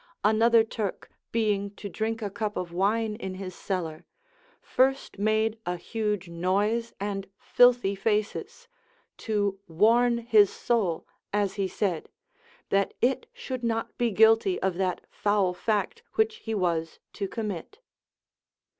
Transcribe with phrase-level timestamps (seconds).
[0.23, 4.03] Another Turk being to drink a cup of wine in his cellar,
[4.59, 8.67] first made a huge noise and filthy faces,
[9.17, 12.09] to warn his soul, as he said,
[12.69, 17.77] that it should not be guilty of that foul fact which he was to commit.